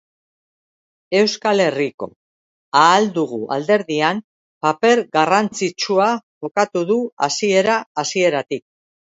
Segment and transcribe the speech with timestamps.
[1.17, 2.07] Euskal Herriko
[2.79, 4.23] Ahal Dugu alderdian
[4.67, 6.09] paper garrantzitsua
[6.47, 8.69] jokatu du hasiera-hasieratik.